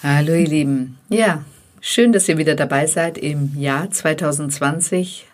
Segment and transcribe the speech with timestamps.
[0.00, 0.96] Hallo ihr Lieben.
[1.08, 1.42] Ja,
[1.80, 5.26] schön, dass ihr wieder dabei seid im Jahr 2020.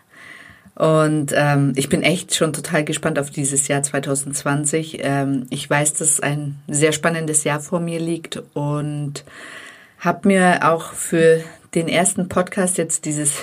[0.75, 5.01] Und ähm, ich bin echt schon total gespannt auf dieses Jahr 2020.
[5.03, 9.25] Ähm, ich weiß, dass ein sehr spannendes Jahr vor mir liegt und
[9.99, 11.45] habe mir auch für
[11.75, 13.35] den ersten Podcast jetzt dieses,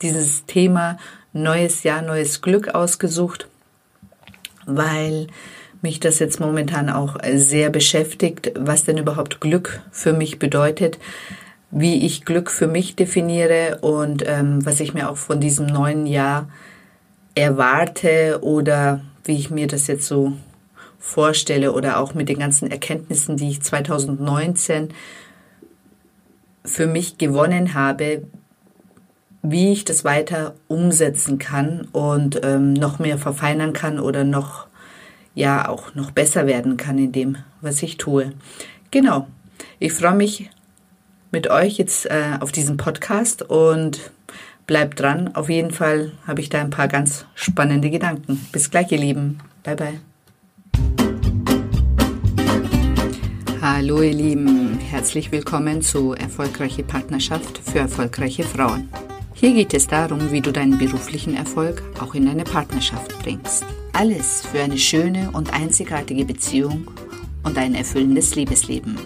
[0.00, 0.96] dieses Thema
[1.34, 3.46] neues Jahr, neues Glück ausgesucht,
[4.64, 5.26] weil
[5.82, 10.98] mich das jetzt momentan auch sehr beschäftigt, was denn überhaupt Glück für mich bedeutet,
[11.70, 16.06] wie ich Glück für mich definiere und ähm, was ich mir auch von diesem neuen
[16.06, 16.48] Jahr
[17.34, 20.34] erwarte oder wie ich mir das jetzt so
[20.98, 24.90] vorstelle oder auch mit den ganzen Erkenntnissen, die ich 2019
[26.64, 28.22] für mich gewonnen habe,
[29.42, 34.68] wie ich das weiter umsetzen kann und ähm, noch mehr verfeinern kann oder noch
[35.34, 38.32] ja auch noch besser werden kann in dem, was ich tue.
[38.90, 39.26] Genau.
[39.78, 40.50] Ich freue mich
[41.30, 44.10] mit euch jetzt äh, auf diesen Podcast und
[44.66, 45.34] bleibt dran.
[45.34, 48.46] Auf jeden Fall habe ich da ein paar ganz spannende Gedanken.
[48.52, 49.38] Bis gleich, ihr Lieben.
[49.62, 50.00] Bye bye.
[53.60, 58.88] Hallo ihr Lieben, herzlich willkommen zu Erfolgreiche Partnerschaft für erfolgreiche Frauen.
[59.42, 63.66] Hier geht es darum, wie du deinen beruflichen Erfolg auch in deine Partnerschaft bringst.
[63.92, 66.86] Alles für eine schöne und einzigartige Beziehung
[67.42, 69.00] und ein erfüllendes Liebesleben.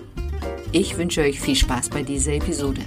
[0.73, 2.83] Ich wünsche euch viel Spaß bei dieser Episode.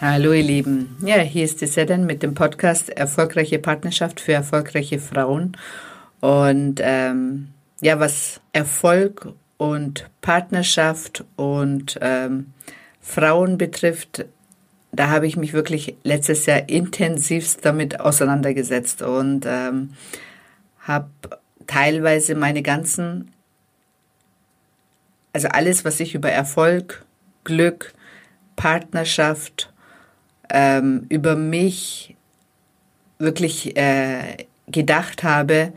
[0.00, 0.96] Hallo ihr Lieben.
[1.06, 5.56] Ja, hier ist die Sedan mit dem Podcast Erfolgreiche Partnerschaft für erfolgreiche Frauen.
[6.20, 12.52] Und ähm, ja, was Erfolg und Partnerschaft und ähm,
[13.00, 14.26] Frauen betrifft,
[14.92, 19.90] da habe ich mich wirklich letztes Jahr intensivst damit auseinandergesetzt und ähm,
[20.80, 21.10] habe
[21.66, 23.32] teilweise meine ganzen,
[25.32, 27.04] also alles, was ich über Erfolg,
[27.44, 27.92] Glück,
[28.56, 29.72] Partnerschaft,
[30.48, 32.16] ähm, über mich
[33.18, 35.72] wirklich äh, gedacht habe,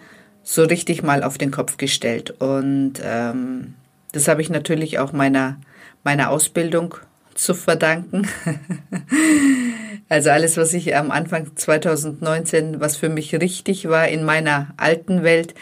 [0.51, 2.31] so richtig mal auf den Kopf gestellt.
[2.41, 3.75] Und ähm,
[4.13, 5.59] das habe ich natürlich auch meiner,
[6.03, 6.95] meiner Ausbildung
[7.35, 8.27] zu verdanken.
[10.09, 15.21] also alles, was ich am Anfang 2019, was für mich richtig war in meiner alten
[15.21, 15.53] Welt,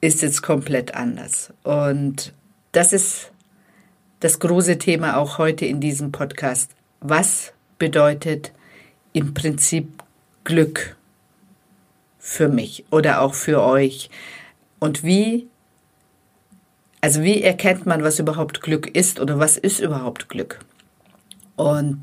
[0.00, 1.52] ist jetzt komplett anders.
[1.62, 2.32] Und
[2.72, 3.30] das ist
[4.18, 6.72] das große Thema auch heute in diesem Podcast.
[6.98, 8.50] Was bedeutet
[9.12, 10.02] im Prinzip
[10.42, 10.96] Glück
[12.24, 14.08] für mich oder auch für euch?
[14.80, 15.46] Und wie,
[17.02, 20.60] also wie erkennt man, was überhaupt Glück ist oder was ist überhaupt Glück?
[21.54, 22.02] Und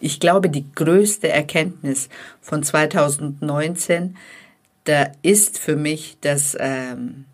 [0.00, 2.08] ich glaube, die größte Erkenntnis
[2.40, 4.16] von 2019,
[4.84, 7.24] da ist für mich, dass, ähm,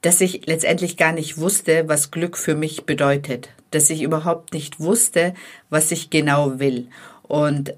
[0.00, 3.50] dass ich letztendlich gar nicht wusste, was Glück für mich bedeutet.
[3.70, 5.34] Dass ich überhaupt nicht wusste,
[5.68, 6.88] was ich genau will.
[7.22, 7.74] Und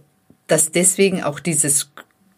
[0.47, 1.91] dass deswegen auch dieses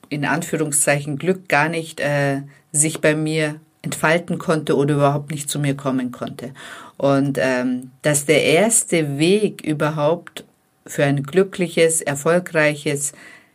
[0.08, 2.42] in Anführungszeichen Glück gar nicht äh,
[2.72, 6.52] sich bei mir entfalten konnte oder überhaupt nicht zu mir kommen konnte.
[6.96, 10.44] Und ähm, dass der erste Weg überhaupt
[10.86, 13.12] für ein glückliches, erfolgreiches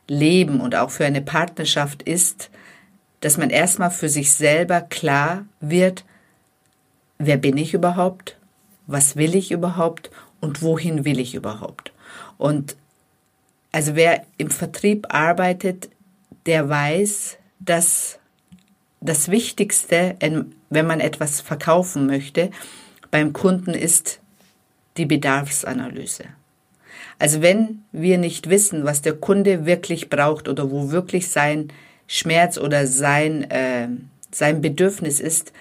[0.07, 2.49] Leben und auch für eine Partnerschaft ist,
[3.21, 6.05] dass man erstmal für sich selber klar wird,
[7.17, 8.37] wer bin ich überhaupt,
[8.87, 11.91] was will ich überhaupt und wohin will ich überhaupt.
[12.37, 12.75] Und
[13.71, 15.89] also wer im Vertrieb arbeitet,
[16.49, 18.17] der weiß, dass
[19.01, 20.15] das Wichtigste,
[20.71, 22.49] wenn man etwas verkaufen möchte,
[23.11, 24.19] beim Kunden ist
[24.97, 26.23] die Bedarfsanalyse.
[27.19, 31.67] Also wenn wir nicht wissen, was der Kunde wirklich braucht oder wo wirklich sein
[32.07, 33.87] Schmerz oder sein, äh,
[34.31, 35.53] sein Bedürfnis ist,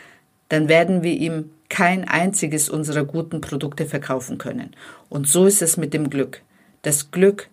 [0.49, 4.75] dann werden wir ihm kein einziges unserer guten Produkte verkaufen können.
[5.11, 6.41] Und so ist es mit dem Glück.
[6.81, 7.51] Das Glück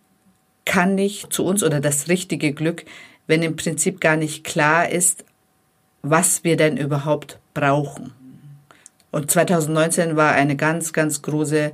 [0.63, 2.85] kann nicht zu uns oder das richtige Glück,
[3.27, 5.25] wenn im Prinzip gar nicht klar ist,
[6.01, 8.13] was wir denn überhaupt brauchen.
[9.11, 11.71] Und 2019 war eine ganz, ganz große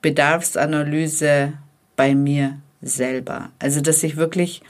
[0.00, 1.54] Bedarfsanalyse
[1.96, 3.50] bei mir selber.
[3.58, 4.62] Also, dass ich wirklich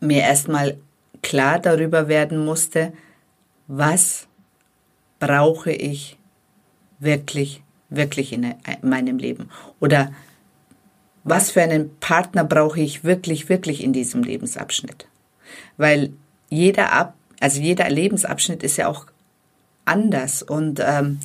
[0.00, 0.76] mir erstmal
[1.22, 2.92] klar darüber werden musste,
[3.66, 4.28] was
[5.18, 6.16] brauche ich
[6.98, 9.50] wirklich, wirklich in meinem Leben?
[9.80, 10.12] Oder
[11.24, 15.06] was für einen Partner brauche ich wirklich, wirklich in diesem Lebensabschnitt?
[15.76, 16.12] Weil
[16.48, 19.06] jeder Ab, also jeder Lebensabschnitt ist ja auch
[19.84, 21.18] anders und ähm,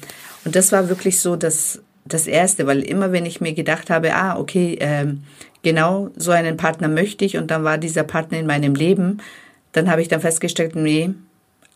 [0.46, 4.14] und das war wirklich so, dass das Erste, weil immer wenn ich mir gedacht habe,
[4.14, 5.24] ah, okay, ähm,
[5.62, 9.22] genau so einen Partner möchte ich und dann war dieser Partner in meinem Leben,
[9.72, 11.12] dann habe ich dann festgestellt, nee,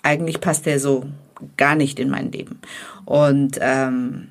[0.04, 1.06] eigentlich passt der so
[1.56, 2.60] gar nicht in mein Leben.
[3.06, 4.28] Und, ähm,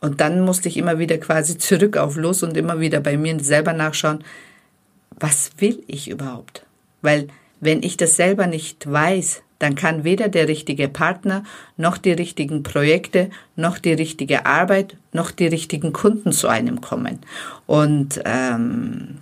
[0.00, 3.40] und dann musste ich immer wieder quasi zurück auf los und immer wieder bei mir
[3.40, 4.24] selber nachschauen,
[5.18, 6.64] was will ich überhaupt?
[7.02, 7.28] Weil
[7.60, 11.42] wenn ich das selber nicht weiß, dann kann weder der richtige Partner,
[11.76, 17.18] noch die richtigen Projekte, noch die richtige Arbeit, noch die richtigen Kunden zu einem kommen.
[17.66, 19.18] Und, ähm,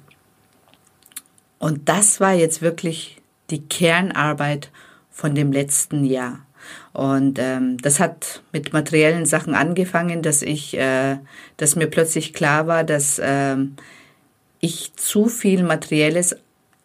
[1.59, 4.71] und das war jetzt wirklich die Kernarbeit
[5.11, 6.46] von dem letzten Jahr.
[6.93, 11.17] Und ähm, das hat mit materiellen Sachen angefangen, dass ich, äh,
[11.57, 13.57] dass mir plötzlich klar war, dass äh,
[14.61, 16.37] ich zu viel Materielles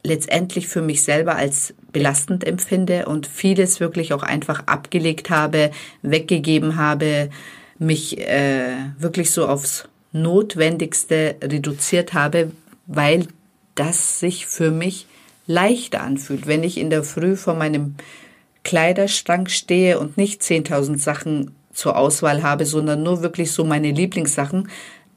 [0.03, 6.77] letztendlich für mich selber als belastend empfinde und vieles wirklich auch einfach abgelegt habe, weggegeben
[6.77, 7.29] habe,
[7.77, 12.51] mich äh, wirklich so aufs Notwendigste reduziert habe,
[12.87, 13.27] weil
[13.75, 15.07] das sich für mich
[15.47, 16.47] leichter anfühlt.
[16.47, 17.95] Wenn ich in der Früh vor meinem
[18.63, 24.69] Kleiderschrank stehe und nicht 10.000 Sachen zur Auswahl habe, sondern nur wirklich so meine Lieblingssachen,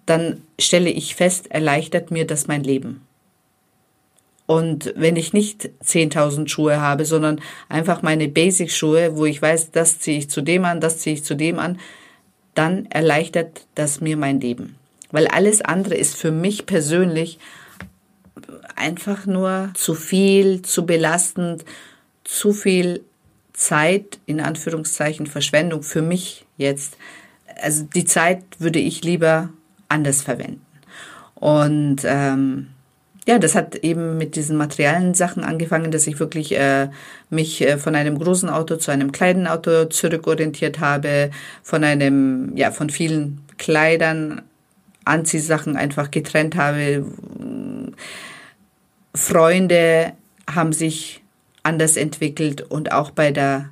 [0.06, 3.02] dann stelle ich fest, erleichtert mir das mein Leben.
[4.46, 10.00] Und wenn ich nicht 10.000 Schuhe habe, sondern einfach meine Basic-Schuhe, wo ich weiß, das
[10.00, 11.79] ziehe ich zu dem an, das ziehe ich zu dem an,
[12.55, 14.76] dann erleichtert das mir mein Leben.
[15.11, 17.38] Weil alles andere ist für mich persönlich
[18.76, 21.64] einfach nur zu viel, zu belastend,
[22.25, 23.02] zu viel
[23.54, 26.98] Zeit, in Anführungszeichen Verschwendung für mich jetzt.
[27.62, 29.48] Also die Zeit würde ich lieber
[29.88, 30.66] anders verwenden.
[31.34, 32.68] Und ähm,
[33.26, 36.88] ja, das hat eben mit diesen materiellen Sachen angefangen, dass ich wirklich äh,
[37.30, 41.30] mich äh, von einem großen Auto zu einem kleinen Auto zurückorientiert habe,
[41.62, 44.42] von einem, ja, von vielen Kleidern,
[45.06, 47.04] Anziehsachen einfach getrennt habe.
[49.14, 50.12] Freunde
[50.50, 51.24] haben sich
[51.64, 53.70] anders entwickelt und auch bei der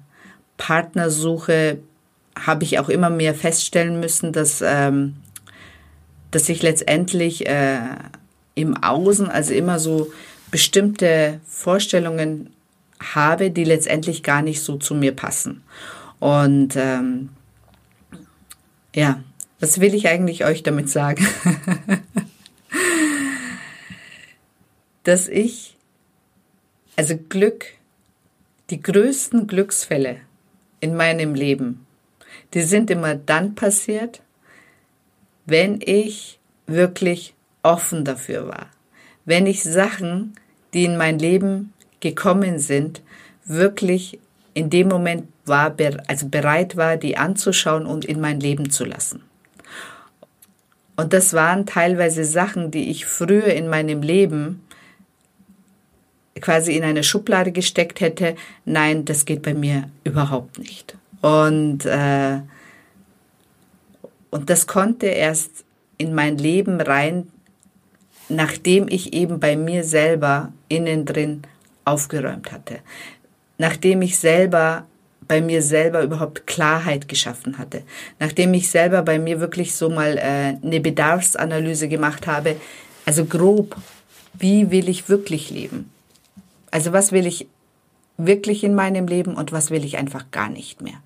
[0.57, 1.79] Partnersuche
[2.35, 5.17] habe ich auch immer mehr feststellen müssen, dass, ähm,
[6.31, 7.79] dass ich letztendlich äh,
[8.55, 10.13] im Außen, also immer so
[10.51, 12.51] bestimmte Vorstellungen
[13.01, 15.63] habe, die letztendlich gar nicht so zu mir passen.
[16.21, 17.31] Und ähm,
[18.95, 19.23] ja,
[19.61, 21.27] was will ich eigentlich euch damit sagen?
[25.05, 25.77] Dass ich,
[26.97, 27.67] also Glück,
[28.73, 30.17] die größten Glücksfälle
[30.81, 31.87] in meinem Leben,
[32.55, 34.23] die sind immer dann passiert,
[35.45, 38.71] wenn ich wirklich offen dafür war.
[39.27, 40.33] Wenn ich Sachen,
[40.73, 43.03] die in mein Leben gekommen sind,
[43.45, 44.19] wirklich
[44.55, 45.77] in dem Moment war,
[46.07, 49.23] also bereit war, die anzuschauen und in mein Leben zu lassen.
[50.97, 54.62] Und das waren teilweise Sachen, die ich früher in meinem Leben
[56.41, 58.37] quasi in eine Schublade gesteckt hätte.
[58.65, 60.97] Nein, das geht bei mir überhaupt nicht.
[61.21, 62.41] Und, äh,
[64.31, 65.65] und das konnte erst
[65.99, 67.29] in mein Leben rein
[68.33, 71.43] nachdem ich eben bei mir selber innen drin
[71.85, 72.79] aufgeräumt hatte,
[73.59, 74.87] nachdem ich selber
[75.29, 77.83] bei mir selber überhaupt Klarheit geschaffen hatte,
[78.19, 82.57] nachdem ich selber bei mir wirklich so mal äh, eine Bedarfsanalyse gemacht habe,
[83.07, 83.77] also grob,
[84.35, 85.91] wie will ich wirklich leben?
[86.73, 87.47] Also was will ich
[88.17, 91.01] wirklich in meinem Leben und was will ich einfach gar nicht mehr?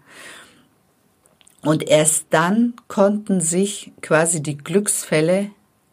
[1.60, 5.50] Und erst dann konnten sich quasi die Glücksfälle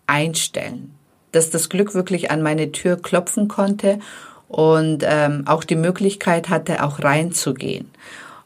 [0.07, 0.95] einstellen
[1.33, 3.99] dass das Glück wirklich an meine Tür klopfen konnte
[4.47, 7.89] und ähm, auch die Möglichkeit hatte, auch reinzugehen.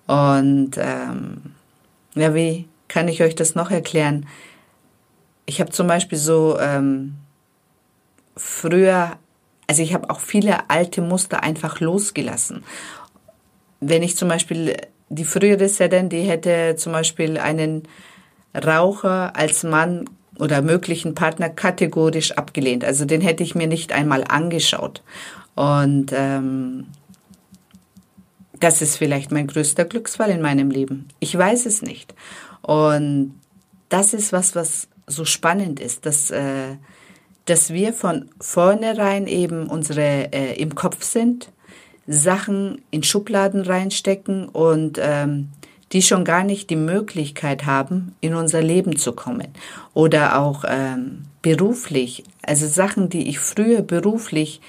[0.07, 1.53] Und ähm,
[2.15, 4.25] ja, wie kann ich euch das noch erklären?
[5.45, 7.15] Ich habe zum Beispiel so ähm,
[8.37, 9.17] früher,
[9.67, 12.63] also ich habe auch viele alte Muster einfach losgelassen.
[13.79, 14.77] Wenn ich zum Beispiel
[15.09, 17.83] die frühere Sedan, die hätte zum Beispiel einen
[18.55, 20.09] Raucher als Mann
[20.39, 22.85] oder möglichen Partner kategorisch abgelehnt.
[22.85, 25.03] Also den hätte ich mir nicht einmal angeschaut.
[25.55, 26.87] Und ähm,
[28.59, 31.07] das ist vielleicht mein größter Glücksfall in meinem Leben.
[31.19, 32.13] Ich weiß es nicht.
[32.61, 33.39] Und
[33.89, 36.75] das ist was, was so spannend ist, dass, äh,
[37.47, 41.49] dass wir von vornherein eben unsere äh, im Kopf sind,
[42.05, 45.49] Sachen in Schubladen reinstecken und ähm,
[45.93, 49.47] die schon gar nicht die Möglichkeit haben, in unser Leben zu kommen.
[49.93, 54.61] Oder auch ähm, beruflich, also Sachen, die ich früher beruflich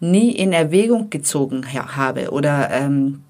[0.00, 2.30] nie in Erwägung gezogen habe.
[2.30, 3.22] Oder ähm,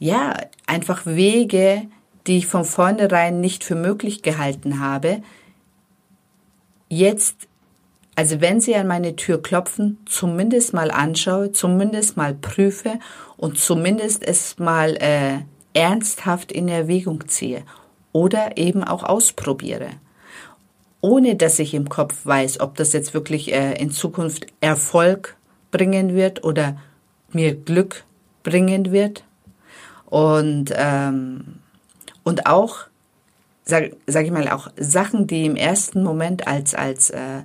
[0.00, 1.82] ja, einfach Wege,
[2.26, 5.22] die ich von vornherein nicht für möglich gehalten habe,
[6.88, 7.46] jetzt
[8.16, 12.98] Also wenn Sie an meine Tür klopfen, zumindest mal anschaue, zumindest mal prüfe
[13.36, 15.40] und zumindest es mal äh,
[15.74, 17.62] ernsthaft in Erwägung ziehe
[18.12, 19.90] oder eben auch ausprobiere.
[21.02, 25.36] Ohne dass ich im Kopf weiß, ob das jetzt wirklich äh, in Zukunft Erfolg
[25.70, 26.78] bringen wird oder
[27.32, 28.04] mir Glück
[28.42, 29.24] bringen wird.
[30.06, 31.58] Und, ähm,
[32.22, 32.78] und auch,
[33.64, 37.42] sag, sag ich mal, auch Sachen, die im ersten Moment als, als äh,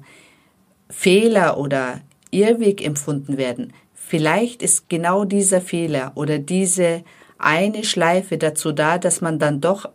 [0.92, 3.74] Fehler oder Irrweg empfunden werden.
[3.94, 7.04] Vielleicht ist genau dieser Fehler oder diese
[7.38, 9.90] eine Schleife dazu da, dass man dann doch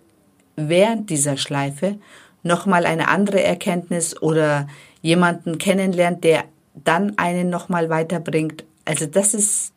[0.56, 1.98] während dieser Schleife
[2.42, 4.66] nochmal eine andere Erkenntnis oder
[5.02, 8.64] jemanden kennenlernt, der dann einen nochmal weiterbringt.
[8.84, 9.72] Also das ist,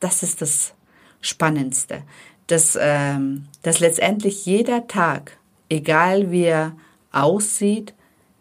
[0.00, 0.74] das ist das
[1.20, 2.02] Spannendste,
[2.46, 6.72] dass, ähm, dass letztendlich jeder Tag, egal wie er
[7.12, 7.94] aussieht,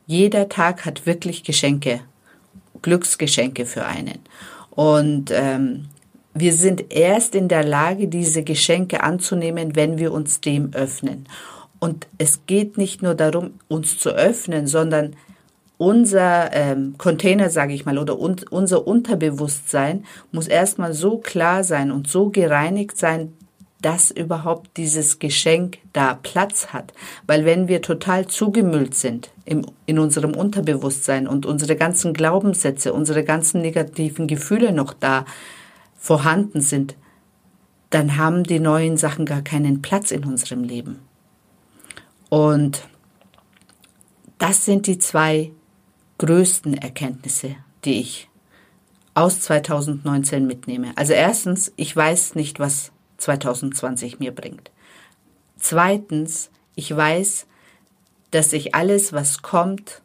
[0.06, 2.02] jeder Tag hat wirklich Geschenke,
[2.84, 4.20] Glücksgeschenke für einen.
[4.70, 5.86] Und ähm,
[6.36, 11.28] wir sind erst in der Lage, diese Geschenke anzunehmen, wenn wir uns dem öffnen.
[11.80, 15.16] Und es geht nicht nur darum, uns zu öffnen, sondern
[15.78, 21.92] unser ähm, Container, sage ich mal, oder un unser Unterbewusstsein muss erstmal so klar sein
[21.92, 23.34] und so gereinigt sein,
[23.84, 26.94] dass überhaupt dieses Geschenk da Platz hat.
[27.28, 33.26] Weil wenn wir total zugemüllt sind im, in unserem Unterbewusstsein und unsere ganzen Glaubenssätze, unsere
[33.26, 35.26] ganzen negativen Gefühle noch da
[35.98, 36.96] vorhanden sind,
[37.90, 41.00] dann haben die neuen Sachen gar keinen Platz in unserem Leben.
[42.30, 42.88] Und
[44.38, 45.52] das sind die zwei
[46.20, 48.30] größten Erkenntnisse, die ich
[49.14, 50.94] aus 2019 mitnehme.
[50.96, 52.93] Also erstens, ich weiß nicht, was
[53.24, 54.72] 2020 mir bringt.
[55.58, 57.46] Zweitens, ich weiß,
[58.32, 60.02] dass ich alles, was kommt,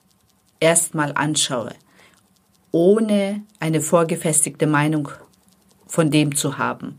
[0.61, 1.75] erstmal anschaue,
[2.73, 5.09] ohne eine vorgefestigte Meinung
[5.87, 6.99] von dem zu haben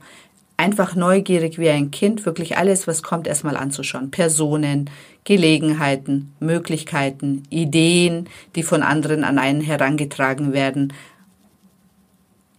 [0.60, 4.12] einfach neugierig wie ein Kind, wirklich alles, was kommt, erstmal anzuschauen.
[4.12, 4.90] Personen,
[5.24, 10.92] Gelegenheiten, Möglichkeiten, Ideen, die von anderen an einen herangetragen werden.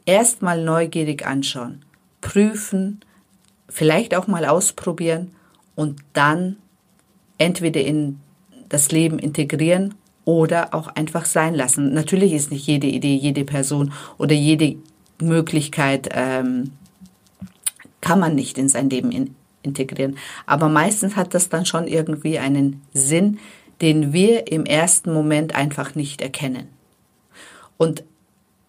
[0.07, 1.85] Erstmal neugierig anschauen,
[2.23, 3.01] prüfen,
[3.71, 5.33] vielleicht auch mal ausprobieren
[5.75, 6.57] und dann
[7.39, 8.21] entweder in
[8.69, 11.95] das Leben integrieren oder auch einfach sein lassen.
[11.95, 14.77] Natürlich ist nicht jede Idee, jede Person oder jede
[15.21, 16.73] Möglichkeit ähm,
[18.01, 20.17] kann man nicht in sein Leben in, integrieren.
[20.47, 23.39] Aber meistens hat das dann schon irgendwie einen Sinn,
[23.81, 26.69] den wir im ersten Moment einfach nicht erkennen.
[27.77, 28.05] Und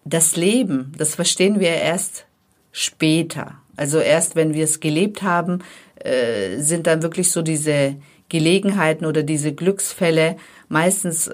[0.04, 2.26] das Leben, das verstehen wir erst
[2.72, 3.61] später.
[3.76, 5.60] Also erst wenn wir es gelebt haben,
[5.96, 7.96] äh, sind dann wirklich so diese
[8.28, 10.36] Gelegenheiten oder diese Glücksfälle
[10.68, 11.30] meistens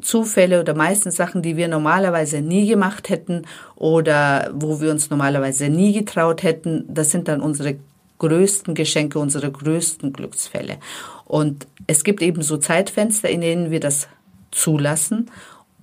[0.00, 3.42] Zufälle oder meistens Sachen, die wir normalerweise nie gemacht hätten
[3.74, 6.84] oder wo wir uns normalerweise nie getraut hätten.
[6.88, 7.76] Das sind dann unsere
[8.18, 10.78] größten Geschenke, unsere größten Glücksfälle.
[11.24, 14.08] Und es gibt eben so Zeitfenster, in denen wir das
[14.50, 15.30] zulassen.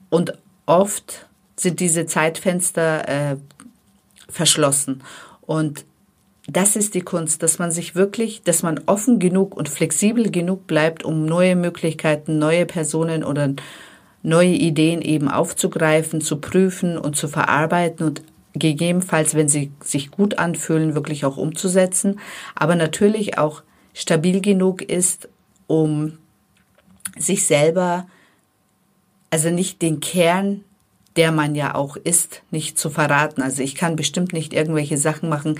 [0.10, 0.34] Und
[0.66, 3.38] oft sind diese Zeitfenster äh,
[4.30, 5.04] verschlossen.
[5.42, 5.86] Und
[6.48, 10.68] das ist die Kunst, dass man sich wirklich, dass man offen genug und flexibel genug
[10.68, 13.54] bleibt, um neue Möglichkeiten, neue Personen oder
[14.22, 18.22] neue Ideen eben aufzugreifen, zu prüfen und zu verarbeiten und
[18.54, 22.20] gegebenenfalls, wenn sie sich gut anfühlen, wirklich auch umzusetzen,
[22.56, 25.30] aber natürlich auch stabil genug ist,
[25.68, 26.18] um
[27.18, 28.08] sich selber,
[29.30, 30.64] also nicht den Kern,
[31.16, 33.42] der man ja auch ist, nicht zu verraten.
[33.42, 35.60] Also ich kann bestimmt nicht irgendwelche Sachen machen,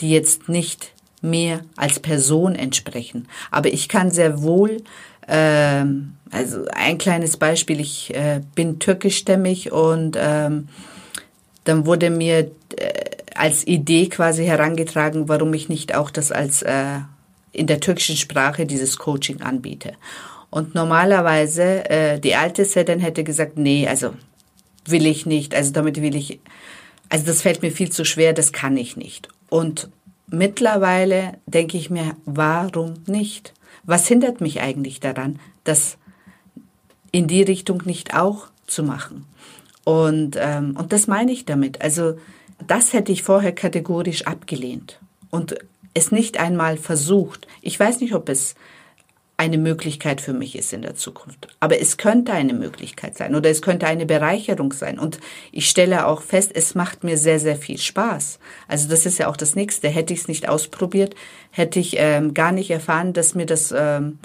[0.00, 3.28] die jetzt nicht mir als Person entsprechen.
[3.50, 4.82] Aber ich kann sehr wohl
[5.28, 10.68] ähm, also ein kleines Beispiel, ich äh, bin türkischstämmig und ähm,
[11.64, 12.92] dann wurde mir äh,
[13.34, 17.00] als Idee quasi herangetragen, warum ich nicht auch das als äh,
[17.52, 19.92] in der türkischen Sprache dieses Coaching anbiete.
[20.50, 24.14] Und normalerweise äh, die alte Sedan hätte gesagt, nee, also
[24.90, 26.40] will ich nicht, also damit will ich,
[27.08, 29.28] also das fällt mir viel zu schwer, das kann ich nicht.
[29.48, 29.88] Und
[30.28, 33.54] mittlerweile denke ich mir, warum nicht?
[33.84, 35.96] Was hindert mich eigentlich daran, das
[37.12, 39.26] in die Richtung nicht auch zu machen?
[39.84, 41.80] Und, ähm, und das meine ich damit.
[41.80, 42.18] Also
[42.66, 44.98] das hätte ich vorher kategorisch abgelehnt
[45.30, 45.56] und
[45.94, 47.46] es nicht einmal versucht.
[47.62, 48.54] Ich weiß nicht, ob es
[49.38, 51.48] eine Möglichkeit für mich ist in der Zukunft.
[51.60, 54.98] Aber es könnte eine Möglichkeit sein oder es könnte eine Bereicherung sein.
[54.98, 55.20] Und
[55.52, 58.38] ich stelle auch fest, es macht mir sehr, sehr viel Spaß.
[58.66, 59.88] Also das ist ja auch das Nächste.
[59.88, 61.14] Hätte ich es nicht ausprobiert,
[61.50, 64.18] hätte ich ähm, gar nicht erfahren, dass mir das ähm,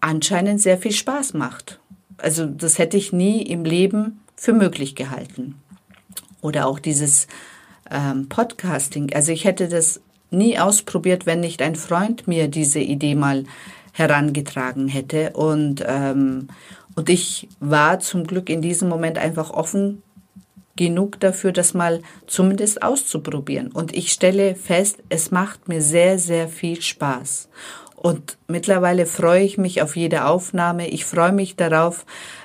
[0.00, 1.80] anscheinend sehr viel Spaß macht.
[2.18, 5.54] Also das hätte ich nie im Leben für möglich gehalten.
[6.42, 7.28] Oder auch dieses
[7.90, 9.14] ähm, Podcasting.
[9.14, 13.44] Also ich hätte das nie ausprobiert, wenn nicht ein Freund mir diese Idee mal
[13.94, 15.30] herangetragen hätte.
[15.30, 16.48] Und, ähm,
[16.94, 20.02] und ich war zum Glück in diesem Moment einfach offen
[20.76, 23.70] genug dafür, das mal zumindest auszuprobieren.
[23.70, 27.48] Und ich stelle fest, es macht mir sehr, sehr viel Spaß.
[27.94, 30.88] Und mittlerweile freue ich mich auf jede Aufnahme.
[30.88, 32.04] Ich freue mich darauf,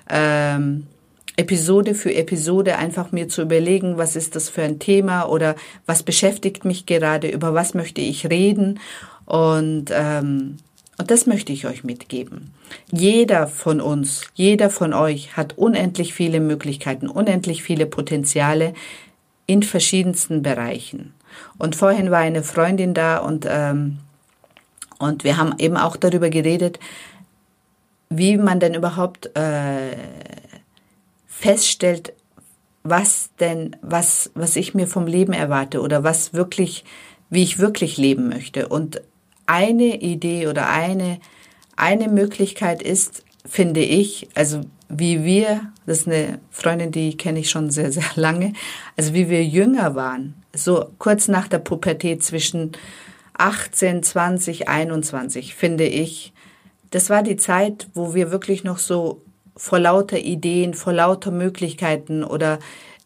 [0.09, 0.87] ähm,
[1.35, 6.03] Episode für Episode einfach mir zu überlegen, was ist das für ein Thema oder was
[6.03, 8.79] beschäftigt mich gerade, über was möchte ich reden.
[9.25, 10.57] Und ähm,
[10.99, 12.53] und das möchte ich euch mitgeben.
[12.91, 18.73] Jeder von uns, jeder von euch hat unendlich viele Möglichkeiten, unendlich viele Potenziale
[19.47, 21.13] in verschiedensten Bereichen.
[21.57, 23.99] Und vorhin war eine Freundin da und, ähm,
[24.97, 26.79] und wir haben eben auch darüber geredet,
[28.09, 29.95] wie man denn überhaupt äh,
[31.27, 32.11] feststellt,
[32.83, 36.83] was denn, was, was ich mir vom Leben erwarte oder was wirklich,
[37.29, 38.67] wie ich wirklich leben möchte.
[38.67, 39.01] Und
[39.49, 41.19] eine Idee oder eine,
[41.75, 47.49] eine Möglichkeit ist, finde ich, also wie wir, das ist eine Freundin, die kenne ich
[47.49, 48.53] schon sehr, sehr lange,
[48.95, 52.73] also wie wir jünger waren, so kurz nach der Pubertät zwischen
[53.33, 56.31] 18, 20, 21, finde ich,
[56.91, 59.21] das war die Zeit, wo wir wirklich noch so
[59.57, 62.59] vor lauter Ideen, vor lauter Möglichkeiten oder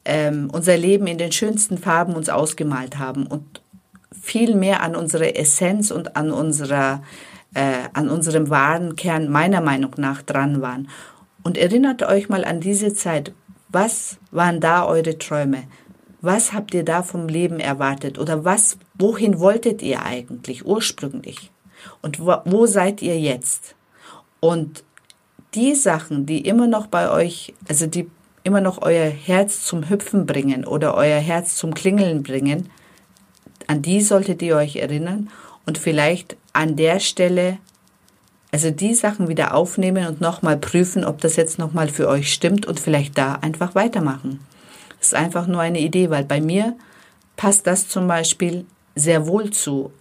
[0.03, 3.62] ähm, unser Leben in den schönsten Farben uns ausgemalt haben und
[4.22, 7.01] viel mehr an unsere Essenz und an unserer
[7.53, 10.89] äh, an unserem wahren Kern meiner Meinung nach dran waren.
[11.43, 13.34] Und erinnert euch mal an diese Zeit.
[13.70, 15.63] Was waren da eure Träume?
[16.22, 18.17] Was habt ihr da vom Leben erwartet?
[18.17, 21.51] Oder was, wohin wolltet ihr eigentlich ursprünglich?
[22.01, 23.75] Und wo, wo seid ihr jetzt?
[24.39, 24.84] Und
[25.53, 28.10] die Sachen, die immer noch bei euch, also die
[28.43, 32.70] immer noch euer Herz zum Hüpfen bringen oder euer Herz zum Klingeln bringen,
[33.74, 35.32] an die solltet ihr euch erinnern
[35.65, 37.58] und vielleicht an der Stelle,
[38.52, 42.67] also die Sachen wieder aufnehmen und nochmal prüfen, ob das jetzt nochmal für euch stimmt
[42.67, 44.41] und vielleicht da einfach weitermachen.
[45.00, 46.76] Das ist einfach nur eine Idee, weil bei mir
[47.36, 49.91] passt das zum Beispiel sehr wohl zu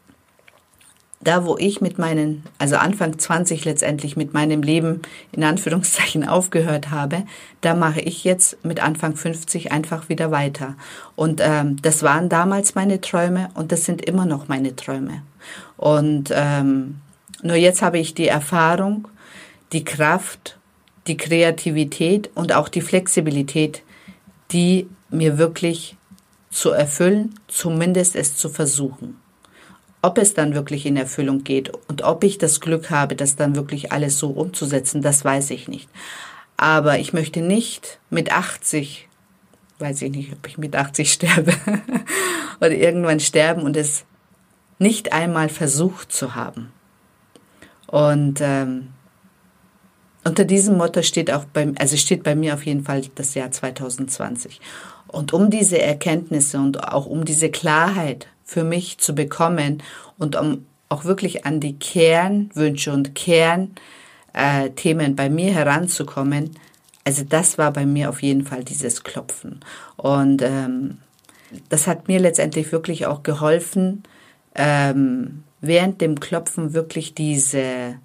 [1.23, 6.91] da wo ich mit meinen, also Anfang 20 letztendlich mit meinem Leben in Anführungszeichen aufgehört
[6.91, 7.25] habe,
[7.61, 10.75] da mache ich jetzt mit Anfang 50 einfach wieder weiter.
[11.15, 15.23] Und ähm, das waren damals meine Träume und das sind immer noch meine Träume.
[15.77, 17.01] Und ähm,
[17.43, 19.09] nur jetzt habe ich die Erfahrung,
[19.73, 20.59] die Kraft,
[21.07, 23.83] die Kreativität und auch die Flexibilität,
[24.53, 25.97] die mir wirklich
[26.51, 29.17] zu erfüllen, zumindest es zu versuchen.
[30.03, 33.55] Ob es dann wirklich in Erfüllung geht und ob ich das Glück habe, das dann
[33.55, 35.89] wirklich alles so umzusetzen, das weiß ich nicht.
[36.57, 39.09] Aber ich möchte nicht mit 80,
[39.79, 41.55] weiß ich nicht, ob ich mit 80 sterbe
[42.59, 44.05] oder irgendwann sterben und es
[44.79, 46.73] nicht einmal versucht zu haben.
[47.87, 48.89] Und ähm,
[50.25, 53.51] unter diesem Motto steht auch bei, also steht bei mir auf jeden Fall das Jahr
[53.51, 54.61] 2020.
[55.09, 59.83] Und um diese Erkenntnisse und auch um diese Klarheit für mich zu bekommen
[60.19, 63.63] und um auch wirklich an die Kernwünsche und Kernthemen
[65.13, 66.51] äh, bei mir heranzukommen,
[67.05, 69.61] also das war bei mir auf jeden Fall dieses Klopfen.
[69.97, 70.99] Und ähm,
[71.69, 74.05] das hat mir letztendlich wirklich auch geholfen,
[74.55, 77.97] ähm, während dem Klopfen wirklich diese,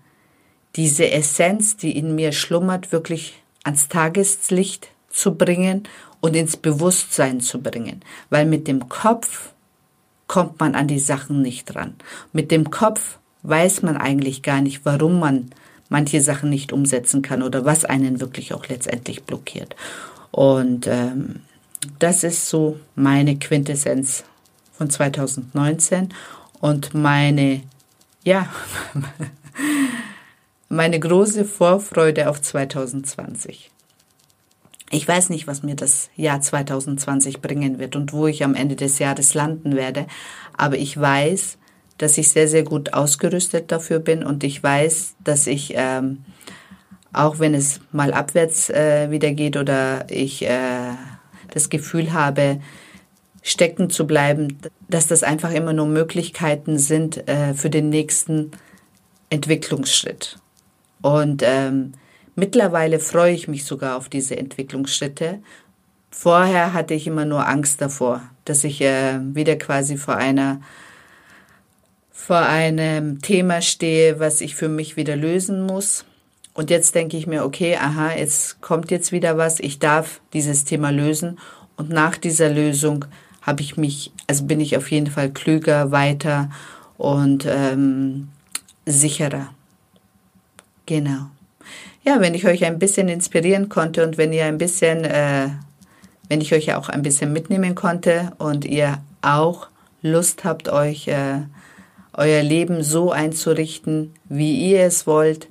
[0.75, 5.83] diese Essenz, die in mir schlummert, wirklich ans Tageslicht zu bringen
[6.21, 8.01] und ins Bewusstsein zu bringen.
[8.29, 9.51] Weil mit dem Kopf
[10.27, 11.95] kommt man an die Sachen nicht ran.
[12.33, 15.51] Mit dem Kopf weiß man eigentlich gar nicht, warum man
[15.89, 19.75] manche Sachen nicht umsetzen kann oder was einen wirklich auch letztendlich blockiert.
[20.31, 21.41] Und ähm,
[21.99, 24.23] das ist so meine Quintessenz
[24.73, 26.13] von 2019
[26.59, 27.61] und meine,
[28.23, 28.49] ja,
[30.69, 33.71] meine große Vorfreude auf 2020.
[34.89, 38.75] Ich weiß nicht, was mir das Jahr 2020 bringen wird und wo ich am Ende
[38.75, 40.07] des Jahres landen werde,
[40.55, 41.57] aber ich weiß,
[41.97, 46.23] dass ich sehr, sehr gut ausgerüstet dafür bin und ich weiß, dass ich, ähm,
[47.11, 50.93] auch wenn es mal abwärts äh, wieder geht oder ich äh,
[51.49, 52.61] das Gefühl habe,
[53.41, 58.51] stecken zu bleiben, dass das einfach immer nur Möglichkeiten sind äh, für den nächsten
[59.29, 60.37] Entwicklungsschritt.
[61.01, 61.93] Und ähm,
[62.39, 65.39] Mittlerweile freue ich mich sogar auf diese Entwicklungsschritte.
[66.11, 70.61] Vorher hatte ich immer nur Angst davor, dass ich äh, wieder quasi vor einer
[72.11, 76.05] vor einem Thema stehe, was ich für mich wieder lösen muss.
[76.53, 80.63] und jetzt denke ich mir, okay, aha, jetzt kommt jetzt wieder was, ich darf dieses
[80.63, 81.39] Thema lösen.
[81.75, 83.05] Und nach dieser Lösung
[83.41, 86.51] habe ich mich, also bin ich auf jeden Fall klüger, weiter
[86.97, 88.29] und ähm,
[88.85, 89.49] sicherer.
[90.85, 91.31] Genau.
[92.07, 95.49] Ja, wenn ich euch ein bisschen inspirieren konnte und wenn ihr ein bisschen, äh,
[96.29, 99.67] wenn ich euch auch ein bisschen mitnehmen konnte und ihr auch
[100.01, 101.41] Lust habt, euch äh,
[102.13, 105.49] euer Leben so einzurichten, wie ihr es wollt,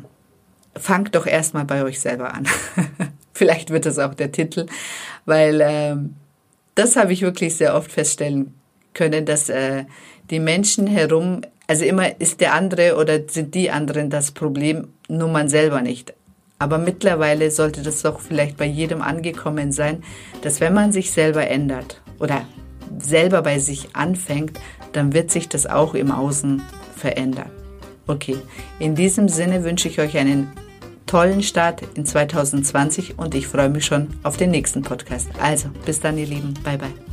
[0.74, 2.46] fangt doch erstmal bei euch selber an.
[3.34, 4.64] Vielleicht wird das auch der Titel,
[5.26, 6.16] weil ähm,
[6.74, 8.54] das habe ich wirklich sehr oft feststellen
[8.94, 9.84] können, dass äh,
[10.30, 15.28] die Menschen herum, also immer ist der andere oder sind die anderen das Problem, nur
[15.28, 16.14] man selber nicht.
[16.58, 20.02] Aber mittlerweile sollte das doch vielleicht bei jedem angekommen sein,
[20.42, 22.42] dass wenn man sich selber ändert oder
[22.98, 24.58] selber bei sich anfängt,
[24.92, 26.62] dann wird sich das auch im Außen
[26.96, 27.50] verändern.
[28.06, 28.38] Okay,
[28.78, 30.50] in diesem Sinne wünsche ich euch einen
[31.06, 35.28] tollen Start in 2020 und ich freue mich schon auf den nächsten Podcast.
[35.40, 36.54] Also, bis dann, ihr Lieben.
[36.64, 37.07] Bye, bye.